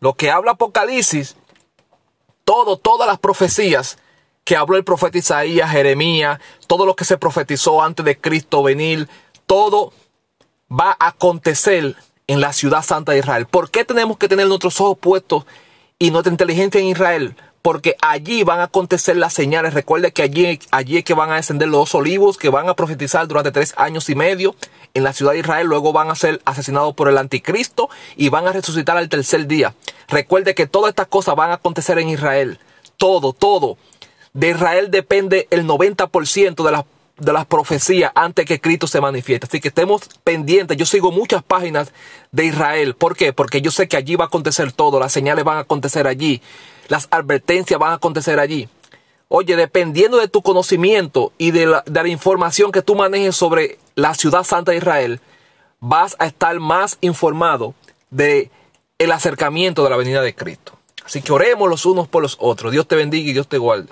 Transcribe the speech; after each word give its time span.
Lo 0.00 0.14
que 0.14 0.30
habla 0.30 0.52
Apocalipsis, 0.52 1.36
todo, 2.44 2.76
todas 2.76 3.06
las 3.06 3.18
profecías 3.18 3.98
que 4.44 4.56
habló 4.56 4.76
el 4.76 4.84
profeta 4.84 5.18
Isaías, 5.18 5.70
Jeremías, 5.70 6.38
todo 6.68 6.86
lo 6.86 6.94
que 6.94 7.04
se 7.04 7.18
profetizó 7.18 7.82
antes 7.82 8.04
de 8.04 8.18
Cristo 8.18 8.62
venir, 8.62 9.08
todo 9.46 9.92
va 10.70 10.96
a 11.00 11.08
acontecer 11.08 11.96
en 12.28 12.40
la 12.40 12.52
ciudad 12.52 12.82
santa 12.82 13.12
de 13.12 13.18
Israel. 13.18 13.46
¿Por 13.46 13.70
qué 13.70 13.84
tenemos 13.84 14.18
que 14.18 14.28
tener 14.28 14.46
nuestros 14.46 14.80
ojos 14.80 14.98
puestos 14.98 15.46
y 15.98 16.10
nuestra 16.10 16.30
inteligencia 16.30 16.80
en 16.80 16.86
Israel? 16.86 17.36
Porque 17.66 17.96
allí 18.00 18.44
van 18.44 18.60
a 18.60 18.64
acontecer 18.66 19.16
las 19.16 19.34
señales. 19.34 19.74
Recuerde 19.74 20.12
que 20.12 20.22
allí, 20.22 20.60
allí 20.70 20.98
es 20.98 21.04
que 21.04 21.14
van 21.14 21.32
a 21.32 21.34
descender 21.34 21.66
los 21.66 21.80
dos 21.80 21.96
olivos, 21.96 22.38
que 22.38 22.48
van 22.48 22.68
a 22.68 22.74
profetizar 22.74 23.26
durante 23.26 23.50
tres 23.50 23.74
años 23.76 24.08
y 24.08 24.14
medio 24.14 24.54
en 24.94 25.02
la 25.02 25.12
ciudad 25.12 25.32
de 25.32 25.40
Israel. 25.40 25.66
Luego 25.66 25.92
van 25.92 26.08
a 26.08 26.14
ser 26.14 26.40
asesinados 26.44 26.94
por 26.94 27.08
el 27.08 27.18
anticristo 27.18 27.90
y 28.16 28.28
van 28.28 28.46
a 28.46 28.52
resucitar 28.52 28.96
al 28.96 29.08
tercer 29.08 29.48
día. 29.48 29.74
Recuerde 30.06 30.54
que 30.54 30.68
todas 30.68 30.90
estas 30.90 31.08
cosas 31.08 31.34
van 31.34 31.50
a 31.50 31.54
acontecer 31.54 31.98
en 31.98 32.08
Israel. 32.08 32.60
Todo, 32.98 33.32
todo. 33.32 33.78
De 34.32 34.50
Israel 34.50 34.92
depende 34.92 35.48
el 35.50 35.66
90% 35.66 36.64
de 36.64 36.70
las 36.70 36.84
de 37.18 37.32
las 37.32 37.46
profecías 37.46 38.12
antes 38.14 38.44
que 38.44 38.60
Cristo 38.60 38.86
se 38.86 39.00
manifieste. 39.00 39.46
Así 39.46 39.58
que 39.58 39.68
estemos 39.68 40.02
pendientes. 40.22 40.76
Yo 40.76 40.86
sigo 40.86 41.10
muchas 41.10 41.42
páginas 41.42 41.92
de 42.30 42.44
Israel. 42.44 42.94
¿Por 42.94 43.16
qué? 43.16 43.32
Porque 43.32 43.62
yo 43.62 43.70
sé 43.70 43.88
que 43.88 43.96
allí 43.96 44.16
va 44.16 44.24
a 44.24 44.28
acontecer 44.28 44.70
todo. 44.70 45.00
Las 45.00 45.12
señales 45.12 45.44
van 45.44 45.56
a 45.56 45.60
acontecer 45.60 46.06
allí. 46.06 46.42
Las 46.88 47.08
advertencias 47.10 47.78
van 47.78 47.92
a 47.92 47.94
acontecer 47.96 48.38
allí. 48.38 48.68
Oye, 49.28 49.56
dependiendo 49.56 50.18
de 50.18 50.28
tu 50.28 50.40
conocimiento 50.42 51.32
y 51.36 51.50
de 51.50 51.66
la, 51.66 52.08
información 52.08 52.70
que 52.70 52.82
tú 52.82 52.94
manejes 52.94 53.34
sobre 53.34 53.78
la 53.96 54.14
ciudad 54.14 54.44
santa 54.44 54.70
de 54.70 54.78
Israel, 54.78 55.20
vas 55.80 56.14
a 56.18 56.26
estar 56.26 56.58
más 56.60 56.98
informado 57.00 57.74
de 58.10 58.50
el 58.98 59.10
acercamiento 59.10 59.82
de 59.82 59.90
la 59.90 59.96
venida 59.96 60.22
de 60.22 60.34
Cristo. 60.34 60.72
Así 61.04 61.22
que 61.22 61.32
oremos 61.32 61.68
los 61.68 61.86
unos 61.86 62.08
por 62.08 62.22
los 62.22 62.36
otros. 62.40 62.72
Dios 62.72 62.86
te 62.86 62.96
bendiga 62.96 63.28
y 63.28 63.32
Dios 63.32 63.48
te 63.48 63.58
guarde. 63.58 63.84